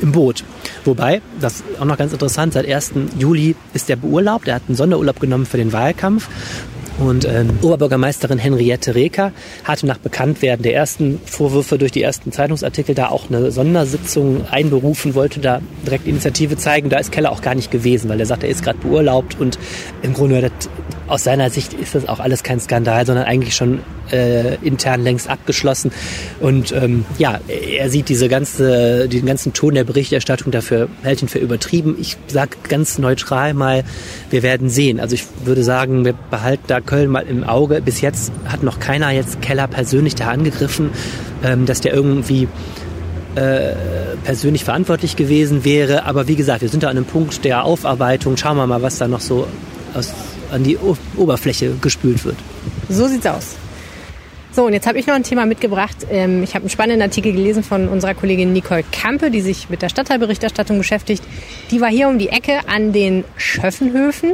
[0.00, 0.44] im Boot.
[0.84, 2.92] Wobei, das ist auch noch ganz interessant, seit 1.
[3.18, 4.48] Juli ist er beurlaubt.
[4.48, 6.28] Er hat einen Sonderurlaub genommen für den Wahlkampf
[6.98, 9.32] Und ähm, Oberbürgermeisterin Henriette Reker
[9.64, 15.14] hatte nach Bekanntwerden der ersten Vorwürfe durch die ersten Zeitungsartikel da auch eine Sondersitzung einberufen,
[15.14, 16.90] wollte da direkt Initiative zeigen.
[16.90, 19.58] Da ist Keller auch gar nicht gewesen, weil er sagt, er ist gerade beurlaubt und
[20.02, 20.70] im Grunde das,
[21.08, 23.80] aus seiner Sicht ist das auch alles kein Skandal, sondern eigentlich schon
[24.12, 25.90] äh, intern längst abgeschlossen.
[26.40, 31.28] Und ähm, ja, er sieht diese ganze, den ganzen Ton der Berichterstattung dafür, hält ihn
[31.28, 31.96] für übertrieben.
[32.00, 33.84] Ich sage ganz neutral mal,
[34.30, 35.00] wir werden sehen.
[35.00, 37.80] Also ich würde sagen, wir behalten da Köln mal im Auge.
[37.82, 40.90] Bis jetzt hat noch keiner jetzt Keller persönlich da angegriffen,
[41.44, 42.48] ähm, dass der irgendwie
[43.34, 43.72] äh,
[44.24, 46.04] persönlich verantwortlich gewesen wäre.
[46.04, 48.36] Aber wie gesagt, wir sind da an einem Punkt der Aufarbeitung.
[48.36, 49.46] Schauen wir mal, was da noch so
[49.94, 50.12] aus,
[50.50, 52.36] an die o Oberfläche gespült wird.
[52.88, 53.56] So sieht's aus.
[54.54, 55.96] So, und jetzt habe ich noch ein Thema mitgebracht.
[56.10, 59.80] Ähm, ich habe einen spannenden Artikel gelesen von unserer Kollegin Nicole Kampe, die sich mit
[59.80, 61.22] der Stadtteilberichterstattung beschäftigt.
[61.70, 64.32] Die war hier um die Ecke an den Schöffenhöfen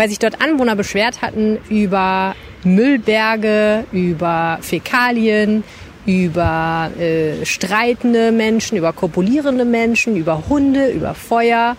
[0.00, 2.34] weil sich dort Anwohner beschwert hatten über
[2.64, 5.62] Müllberge, über Fäkalien,
[6.06, 11.76] über äh, streitende Menschen, über kopulierende Menschen, über Hunde, über Feuer.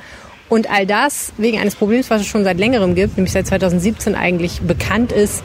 [0.50, 4.14] Und all das wegen eines Problems, was es schon seit längerem gibt, nämlich seit 2017
[4.14, 5.42] eigentlich bekannt ist,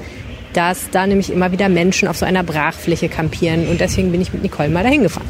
[0.52, 3.68] dass da nämlich immer wieder Menschen auf so einer Brachfläche kampieren.
[3.68, 5.24] Und deswegen bin ich mit Nicole mal dahin gefahren.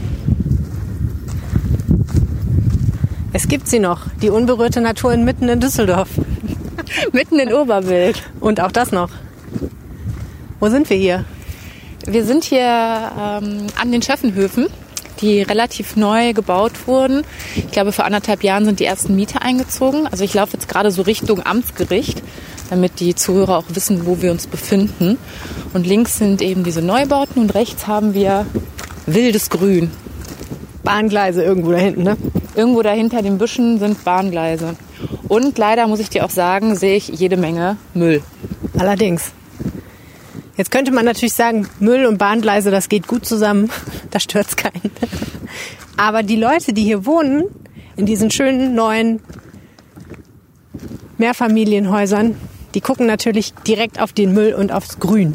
[3.33, 6.09] Es gibt sie noch, die unberührte Natur inmitten in Düsseldorf.
[7.13, 8.23] Mitten in Oberbild.
[8.41, 9.11] Und auch das noch.
[10.61, 11.25] Wo sind wir hier?
[12.07, 14.69] Wir sind hier ähm, an den Schöffenhöfen,
[15.21, 17.25] die relativ neu gebaut wurden.
[17.57, 20.07] Ich glaube, vor anderthalb Jahren sind die ersten Mieter eingezogen.
[20.07, 22.23] Also ich laufe jetzt gerade so Richtung Amtsgericht,
[22.71, 25.19] damit die Zuhörer auch wissen, wo wir uns befinden.
[25.75, 28.47] Und links sind eben diese Neubauten und rechts haben wir
[29.07, 29.91] wildes Grün.
[30.85, 32.17] Bahngleise irgendwo da hinten, ne?
[32.55, 34.77] Irgendwo dahinter den Büschen sind Bahngleise.
[35.29, 38.23] Und leider muss ich dir auch sagen, sehe ich jede Menge Müll.
[38.79, 39.33] Allerdings.
[40.57, 43.71] Jetzt könnte man natürlich sagen, Müll und Bahngleise, das geht gut zusammen.
[44.11, 44.93] Da stört's keinen.
[45.99, 47.45] Aber die Leute, die hier wohnen,
[47.97, 49.21] in diesen schönen neuen
[51.19, 52.37] Mehrfamilienhäusern,
[52.75, 55.35] die gucken natürlich direkt auf den Müll und aufs Grün.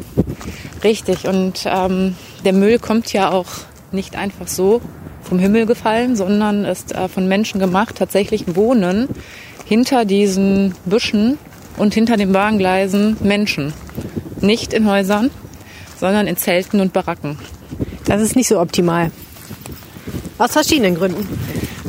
[0.82, 1.28] Richtig.
[1.28, 3.48] Und ähm, der Müll kommt ja auch
[3.92, 4.80] nicht einfach so
[5.22, 7.96] vom Himmel gefallen, sondern ist äh, von Menschen gemacht.
[7.96, 9.08] Tatsächlich wohnen
[9.64, 11.38] hinter diesen Büschen
[11.76, 13.72] und hinter den Bahngleisen Menschen.
[14.40, 15.30] Nicht in Häusern,
[15.98, 17.38] sondern in Zelten und Baracken.
[18.04, 19.10] Das ist nicht so optimal.
[20.38, 21.26] Aus verschiedenen Gründen.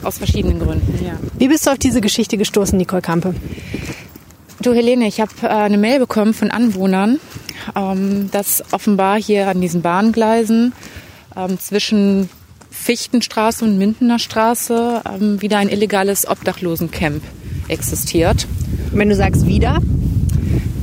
[0.04, 1.14] Aus verschiedenen Gründen, ja.
[1.38, 3.34] Wie bist du auf diese Geschichte gestoßen, Nicole Kampe?
[4.62, 7.20] Du Helene, ich habe äh, eine Mail bekommen von Anwohnern,
[7.76, 10.74] ähm, dass offenbar hier an diesen Bahngleisen
[11.36, 12.30] ähm, zwischen
[12.70, 17.24] Fichtenstraße und Mindener Straße ähm, wieder ein illegales Obdachlosencamp
[17.68, 18.48] existiert.
[18.92, 19.80] Wenn du sagst wieder?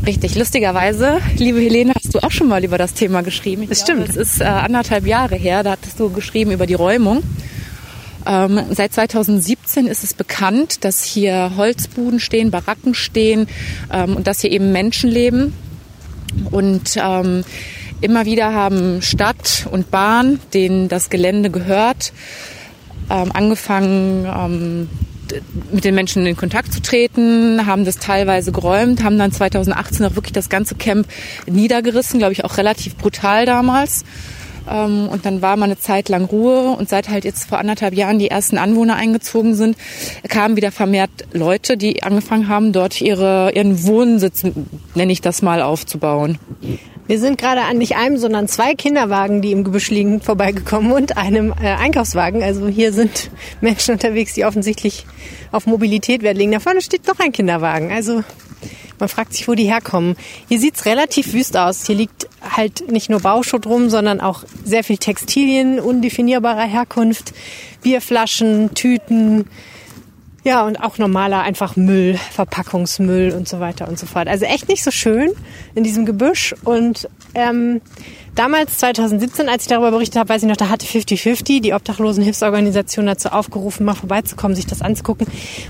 [0.07, 3.67] Richtig, lustigerweise, liebe Helene, hast du auch schon mal über das Thema geschrieben.
[3.69, 4.09] Das stimmt.
[4.09, 7.23] Es ist äh, anderthalb Jahre her, da hattest du geschrieben über die Räumung.
[8.27, 13.47] Ähm, seit 2017 ist es bekannt, dass hier Holzbuden stehen, Baracken stehen
[13.93, 15.55] ähm, und dass hier eben Menschen leben.
[16.51, 17.45] Und ähm,
[18.01, 22.13] immer wieder haben Stadt und Bahn, denen das Gelände gehört,
[23.11, 24.89] ähm, angefangen, ähm,
[25.73, 30.15] mit den Menschen in Kontakt zu treten, haben das teilweise geräumt, haben dann 2018 auch
[30.15, 31.07] wirklich das ganze Camp
[31.47, 34.05] niedergerissen, glaube ich auch relativ brutal damals.
[34.69, 37.95] Ähm, und dann war mal eine Zeit lang Ruhe und seit halt jetzt vor anderthalb
[37.95, 39.77] Jahren die ersten Anwohner eingezogen sind,
[40.29, 44.45] kamen wieder vermehrt Leute, die angefangen haben, dort ihre, ihren Wohnsitz,
[44.95, 46.39] nenne ich das mal, aufzubauen.
[47.11, 51.17] Wir sind gerade an nicht einem, sondern zwei Kinderwagen, die im Gebüsch liegen, vorbeigekommen und
[51.17, 52.41] einem äh, Einkaufswagen.
[52.41, 55.07] Also hier sind Menschen unterwegs, die offensichtlich
[55.51, 56.53] auf Mobilität Wert legen.
[56.53, 57.91] Da vorne steht noch ein Kinderwagen.
[57.91, 58.23] Also
[59.01, 60.15] man fragt sich, wo die herkommen.
[60.49, 61.85] Hier sieht's relativ wüst aus.
[61.85, 67.33] Hier liegt halt nicht nur Bauschutt rum, sondern auch sehr viel Textilien undefinierbarer Herkunft,
[67.83, 69.47] Bierflaschen, Tüten,
[70.43, 74.27] ja, und auch normaler einfach Müll, Verpackungsmüll und so weiter und so fort.
[74.27, 75.33] Also echt nicht so schön
[75.75, 76.55] in diesem Gebüsch.
[76.65, 77.81] Und ähm,
[78.35, 83.07] damals, 2017, als ich darüber berichtet habe, weiß ich noch, da hatte 50-50 die Obdachlosenhilfsorganisation
[83.07, 85.27] dazu aufgerufen, mal vorbeizukommen, sich das anzugucken,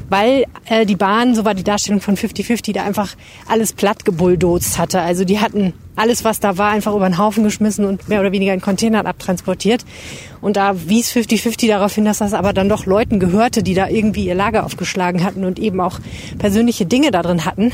[0.08, 3.14] weil äh, die Bahn, so war die Darstellung von 50-50, da einfach
[3.48, 5.00] alles platt gebulldozed hatte.
[5.00, 8.32] Also die hatten alles, was da war, einfach über den Haufen geschmissen und mehr oder
[8.32, 9.84] weniger in Containern abtransportiert.
[10.40, 13.88] Und da wies 50-50 darauf hin, dass das aber dann doch Leuten gehörte, die da
[13.88, 15.98] irgendwie ihr Lager aufgeschlagen hatten und eben auch
[16.38, 17.72] persönliche Dinge da drin hatten.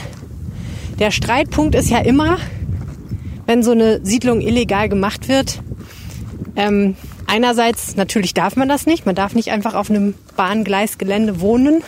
[0.98, 2.38] Der Streitpunkt ist ja immer,
[3.46, 5.60] wenn so eine Siedlung illegal gemacht wird,
[6.56, 9.04] ähm, einerseits natürlich darf man das nicht.
[9.04, 11.82] Man darf nicht einfach auf einem Bahngleisgelände wohnen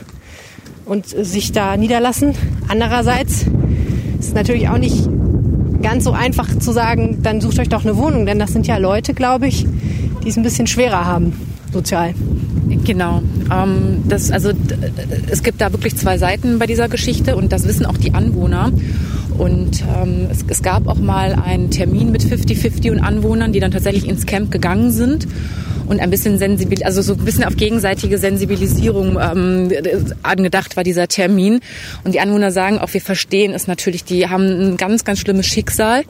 [0.84, 2.34] und sich da niederlassen.
[2.68, 3.46] Andererseits
[4.18, 5.08] ist natürlich auch nicht
[5.82, 8.76] ganz so einfach zu sagen, dann sucht euch doch eine Wohnung, denn das sind ja
[8.76, 9.66] Leute, glaube ich,
[10.24, 11.32] die es ein bisschen schwerer haben,
[11.72, 12.14] sozial.
[12.84, 13.22] Genau.
[13.52, 14.52] Ähm, das, also,
[15.30, 18.72] es gibt da wirklich zwei Seiten bei dieser Geschichte und das wissen auch die Anwohner.
[19.36, 23.70] Und ähm, es, es gab auch mal einen Termin mit 50-50 und Anwohnern, die dann
[23.70, 25.28] tatsächlich ins Camp gegangen sind
[25.88, 29.70] und ein bisschen sensibil, also so ein bisschen auf gegenseitige Sensibilisierung ähm,
[30.22, 31.60] angedacht war dieser Termin.
[32.04, 35.46] Und die Anwohner sagen auch, wir verstehen es natürlich, die haben ein ganz, ganz schlimmes
[35.46, 36.02] Schicksal.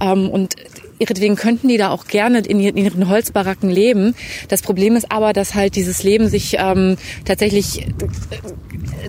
[0.00, 0.54] Ähm, und
[0.98, 4.14] ihretwegen könnten die da auch gerne in ihren Holzbaracken leben.
[4.48, 7.86] Das Problem ist aber, dass halt dieses Leben sich ähm, tatsächlich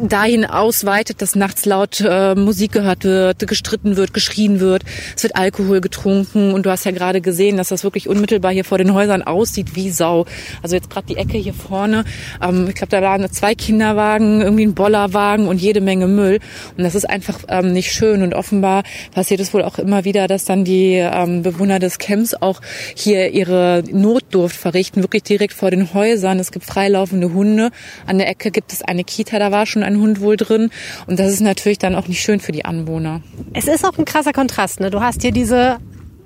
[0.02, 4.84] dahin ausweitet, dass nachts laut äh, Musik gehört wird, gestritten wird, geschrien wird,
[5.16, 6.54] es wird Alkohol getrunken.
[6.54, 9.76] Und du hast ja gerade gesehen, dass das wirklich unmittelbar hier vor den Häusern aussieht
[9.76, 10.26] wie Sau.
[10.62, 12.04] Also jetzt gerade die Ecke hier vorne,
[12.42, 16.40] ähm, ich glaube, da waren zwei Kinderwagen, irgendwie ein Bollerwagen und jede Menge Müll.
[16.78, 18.22] Und das ist einfach ähm, nicht schön.
[18.22, 22.34] Und offenbar passiert es wohl auch immer wieder, dass dann die ähm, Bewohner des Camps
[22.34, 22.62] auch
[22.96, 26.40] hier ihre Notdurft verrichten, wirklich direkt vor den Häusern.
[26.40, 27.72] Es gibt freilaufende Hunde.
[28.06, 30.70] An der Ecke gibt es eine Kita, da war schon ein Hund wohl drin.
[31.08, 33.22] Und das ist natürlich dann auch nicht schön für die Anwohner.
[33.54, 34.80] Es ist auch ein krasser Kontrast.
[34.80, 34.90] Ne?
[34.90, 35.78] Du hast hier diese,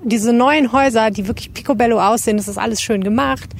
[0.04, 2.36] diese neuen Häuser, die wirklich picobello aussehen.
[2.36, 3.50] Das ist alles schön gemacht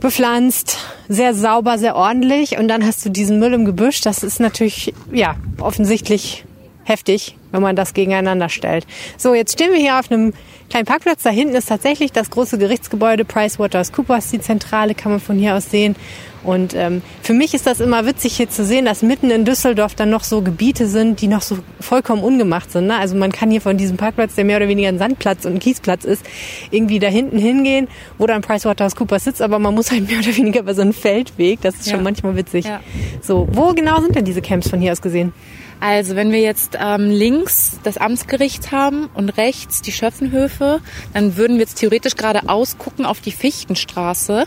[0.00, 4.00] bepflanzt, sehr sauber, sehr ordentlich und dann hast du diesen Müll im Gebüsch.
[4.00, 6.44] Das ist natürlich, ja, offensichtlich
[6.84, 8.86] heftig, wenn man das gegeneinander stellt.
[9.16, 10.32] So, jetzt stehen wir hier auf einem
[10.68, 11.22] kleinen Parkplatz.
[11.22, 15.70] Da hinten ist tatsächlich das große Gerichtsgebäude PricewaterhouseCoopers, die Zentrale, kann man von hier aus
[15.70, 15.96] sehen.
[16.44, 19.94] Und ähm, für mich ist das immer witzig hier zu sehen, dass mitten in Düsseldorf
[19.94, 22.86] dann noch so Gebiete sind, die noch so vollkommen ungemacht sind.
[22.86, 22.96] Ne?
[22.96, 25.58] Also man kann hier von diesem Parkplatz, der mehr oder weniger ein Sandplatz und ein
[25.58, 26.24] Kiesplatz ist,
[26.70, 30.60] irgendwie da hinten hingehen, wo dann PricewaterhouseCoopers sitzt, aber man muss halt mehr oder weniger
[30.60, 31.60] über so einen Feldweg.
[31.60, 31.94] Das ist ja.
[31.94, 32.66] schon manchmal witzig.
[32.66, 32.80] Ja.
[33.20, 35.32] So, wo genau sind denn diese Camps von hier aus gesehen?
[35.80, 40.80] Also wenn wir jetzt ähm, links das Amtsgericht haben und rechts die Schöffenhöfe,
[41.14, 44.46] dann würden wir jetzt theoretisch gerade ausgucken auf die Fichtenstraße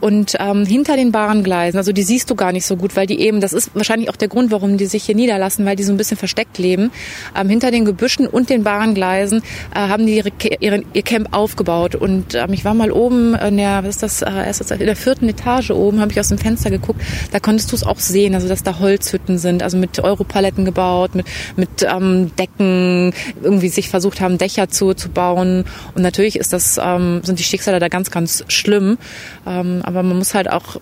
[0.00, 3.20] und ähm, hinter den Bahngleisen, also die siehst du gar nicht so gut, weil die
[3.20, 5.92] eben, das ist wahrscheinlich auch der Grund, warum die sich hier niederlassen, weil die so
[5.92, 6.90] ein bisschen versteckt leben.
[7.34, 9.42] Ähm, hinter den Gebüschen und den Bahngleisen
[9.74, 10.30] äh, haben die ihre,
[10.60, 11.94] ihre, ihr Camp aufgebaut.
[11.94, 14.96] Und ähm, ich war mal oben in der, was ist das, äh, erst in der
[14.96, 17.00] vierten Etage oben, habe ich aus dem Fenster geguckt.
[17.32, 21.14] Da konntest du es auch sehen, also dass da Holzhütten sind, also mit Europaletten gebaut,
[21.14, 25.64] mit, mit ähm, Decken, irgendwie sich versucht haben, Dächer zu, zu bauen.
[25.94, 28.98] Und natürlich ist das, ähm, sind die Schicksale da ganz, ganz schlimm.
[29.46, 30.80] Ähm, aber man muss halt auch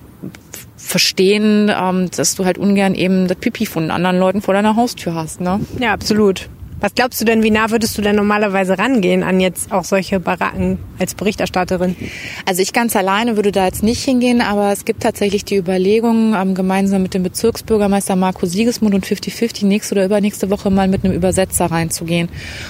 [0.76, 5.14] verstehen, ähm, dass du halt ungern eben das Pipi von anderen Leuten vor deiner Haustür
[5.14, 5.40] hast.
[5.40, 5.60] Ne?
[5.78, 6.48] Ja, absolut.
[6.84, 10.20] Was glaubst du denn, wie nah würdest du denn normalerweise rangehen an jetzt auch solche
[10.20, 11.96] Baracken als Berichterstatterin?
[12.44, 16.34] Also ich ganz alleine würde da jetzt nicht hingehen, aber es gibt tatsächlich die Überlegung,
[16.34, 21.06] ähm, gemeinsam mit dem Bezirksbürgermeister Marco Siegesmund und 50-50 nächste oder übernächste Woche mal mit
[21.06, 22.28] einem Übersetzer reinzugehen,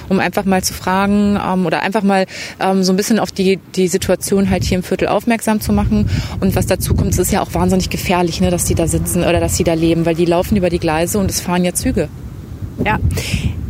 [0.09, 2.27] um einfach mal zu fragen ähm, oder einfach mal
[2.61, 6.09] ähm, so ein bisschen auf die, die Situation halt hier im Viertel aufmerksam zu machen.
[6.39, 9.25] Und was dazu kommt, es ist ja auch wahnsinnig gefährlich, ne, dass die da sitzen
[9.25, 11.75] oder dass sie da leben, weil die laufen über die Gleise und es fahren ja
[11.75, 12.09] Züge.
[12.83, 12.99] Ja.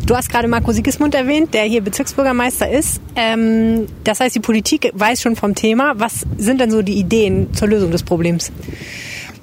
[0.07, 3.01] Du hast gerade Marco Siegesmund erwähnt, der hier Bezirksbürgermeister ist.
[3.17, 5.95] Ähm, das heißt, die Politik weiß schon vom Thema.
[5.97, 8.53] Was sind denn so die Ideen zur Lösung des Problems?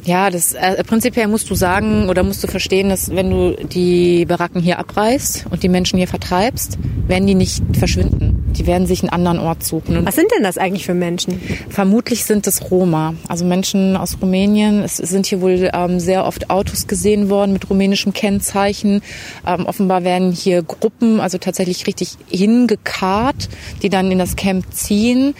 [0.04, 4.26] Ja, das äh, prinzipiell musst du sagen oder musst du verstehen, dass wenn du die
[4.26, 8.41] Baracken hier abreißt und die Menschen hier vertreibst, werden die nicht verschwinden.
[8.58, 10.06] Die werden sich einen anderen Ort suchen.
[10.06, 11.42] Was sind denn das eigentlich für Menschen?
[11.70, 14.84] Vermutlich sind es Roma, also Menschen aus Rumänien.
[14.84, 19.02] Es sind hier wohl ähm, sehr oft Autos gesehen worden mit rumänischem Kennzeichen.
[19.46, 23.50] Ähm, offenbar werden hier Gruppen, also tatsächlich richtig hingekarrt,
[23.82, 25.34] die dann in das Camp ziehen.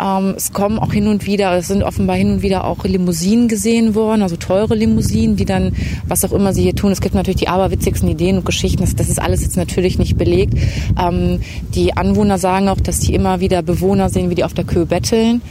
[0.00, 3.48] Ähm, es kommen auch hin und wieder, es sind offenbar hin und wieder auch Limousinen
[3.48, 5.74] gesehen worden, also teure Limousinen, die dann,
[6.06, 6.92] was auch immer sie hier tun.
[6.92, 8.82] Es gibt natürlich die aberwitzigsten Ideen und Geschichten.
[8.82, 10.54] Das, das ist alles jetzt natürlich nicht belegt.
[11.00, 11.40] Ähm,
[11.74, 14.86] die Anwohner sagen auch, dass die immer wieder Bewohner sehen, wie die auf der Köhe
[14.86, 15.42] betteln.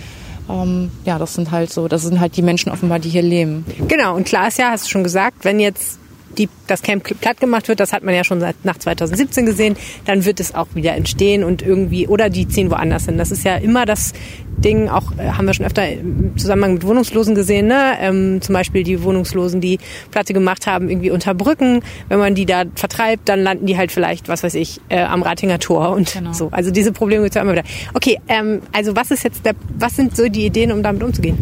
[0.49, 3.65] Ähm, ja, das sind halt so, das sind halt die Menschen offenbar, die hier leben.
[3.87, 5.99] Genau, und klar ist ja, hast du schon gesagt, wenn jetzt
[6.37, 9.75] die, das Camp platt gemacht wird, das hat man ja schon seit nach 2017 gesehen,
[10.05, 13.17] dann wird es auch wieder entstehen und irgendwie, oder die ziehen woanders hin.
[13.17, 14.13] Das ist ja immer das
[14.57, 17.93] Ding, auch äh, haben wir schon öfter im Zusammenhang mit Wohnungslosen gesehen, ne?
[17.99, 19.77] Ähm, zum Beispiel die Wohnungslosen, die
[20.09, 21.81] Platte gemacht haben, irgendwie unter Brücken.
[22.09, 25.21] Wenn man die da vertreibt, dann landen die halt vielleicht, was weiß ich, äh, am
[25.21, 26.33] Ratinger Tor und genau.
[26.33, 26.49] so.
[26.51, 27.63] Also diese Probleme gibt es ja immer wieder.
[27.93, 31.37] Okay, ähm, also was ist jetzt der, was sind so die Ideen, um damit umzugehen?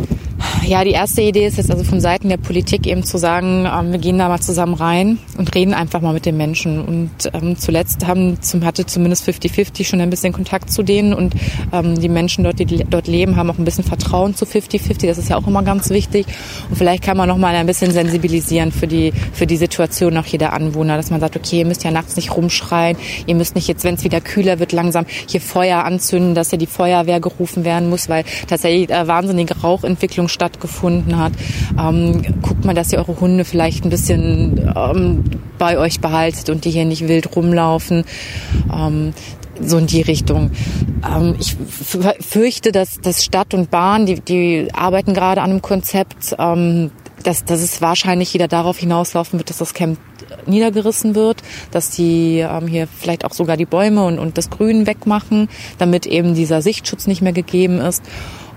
[0.68, 3.92] Ja, die erste Idee ist jetzt also von Seiten der Politik eben zu sagen, ähm,
[3.92, 6.82] wir gehen da mal zusammen rein und reden einfach mal mit den Menschen.
[6.84, 11.36] Und ähm, zuletzt haben, zum, hatte zumindest 50-50 schon ein bisschen Kontakt zu denen und
[11.72, 15.06] ähm, die Menschen dort, die dort leben, haben auch ein bisschen Vertrauen zu 50-50.
[15.06, 16.26] Das ist ja auch immer ganz wichtig.
[16.70, 20.26] Und vielleicht kann man noch mal ein bisschen sensibilisieren für die, für die Situation auch
[20.26, 23.68] jeder Anwohner, dass man sagt, okay, ihr müsst ja nachts nicht rumschreien, ihr müsst nicht
[23.68, 27.66] jetzt, wenn es wieder kühler wird, langsam hier Feuer anzünden, dass ja die Feuerwehr gerufen
[27.66, 31.34] werden muss, weil tatsächlich äh, wahnsinnige Rauchentwicklung stattgefunden hat.
[31.80, 35.24] Ähm, guckt mal, dass ihr eure Hunde vielleicht ein bisschen ähm,
[35.58, 38.04] bei euch behaltet und die hier nicht wild rumlaufen.
[38.72, 39.14] Ähm,
[39.62, 40.52] so in die Richtung.
[41.10, 41.56] Ähm, ich
[42.20, 46.92] fürchte, dass, dass Stadt und Bahn, die, die arbeiten gerade an einem Konzept, ähm,
[47.24, 49.98] dass, dass es wahrscheinlich wieder darauf hinauslaufen wird, dass das Camp
[50.46, 54.86] niedergerissen wird, dass die ähm, hier vielleicht auch sogar die Bäume und, und das Grün
[54.88, 58.04] wegmachen, damit eben dieser Sichtschutz nicht mehr gegeben ist.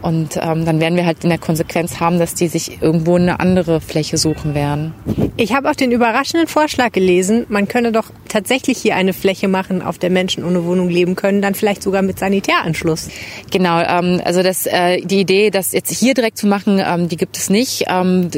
[0.02, 3.40] Und ähm, dann werden wir halt in der Konsequenz haben, dass die sich irgendwo eine
[3.40, 4.94] andere Fläche suchen werden.
[5.36, 9.82] Ich habe auch den überraschenden Vorschlag gelesen, man könne doch tatsächlich hier eine Fläche machen,
[9.82, 13.08] auf der Menschen ohne Wohnung leben können, dann vielleicht sogar mit Sanitäranschluss.
[13.50, 17.16] Genau, ähm, also das, äh, die Idee, das jetzt hier direkt zu machen, ähm, die
[17.16, 17.84] gibt es nicht.
[17.88, 18.30] Ähm,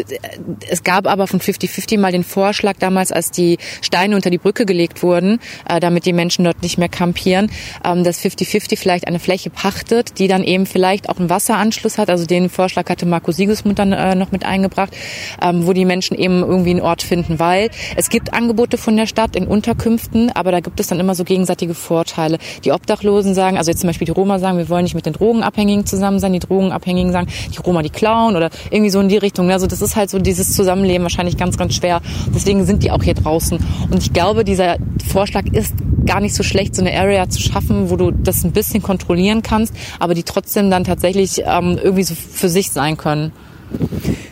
[0.68, 4.66] es gab aber von 50-50 mal den Vorschlag damals, als die Steine unter die Brücke
[4.66, 7.50] gelegt wurden, äh, damit die Menschen dort nicht mehr kampieren,
[7.84, 11.98] ähm, dass 50-50 vielleicht eine Fläche pachtet, die dann eben vielleicht auch ein Wasser Wasseranschluss
[11.98, 12.08] hat.
[12.08, 14.96] Also den Vorschlag hatte Marco Sigismund dann äh, noch mit eingebracht,
[15.42, 19.06] ähm, wo die Menschen eben irgendwie einen Ort finden, weil es gibt Angebote von der
[19.06, 22.38] Stadt in Unterkünften, aber da gibt es dann immer so gegenseitige Vorteile.
[22.64, 25.12] Die Obdachlosen sagen, also jetzt zum Beispiel die Roma sagen, wir wollen nicht mit den
[25.12, 29.18] Drogenabhängigen zusammen sein, die Drogenabhängigen sagen, die Roma die klauen oder irgendwie so in die
[29.18, 29.50] Richtung.
[29.50, 32.00] Also das ist halt so dieses Zusammenleben wahrscheinlich ganz, ganz schwer.
[32.34, 33.58] Deswegen sind die auch hier draußen.
[33.90, 34.76] Und ich glaube, dieser
[35.10, 35.74] Vorschlag ist
[36.06, 39.42] gar nicht so schlecht, so eine Area zu schaffen, wo du das ein bisschen kontrollieren
[39.42, 43.32] kannst, aber die trotzdem dann tatsächlich ähm, irgendwie so für sich sein können.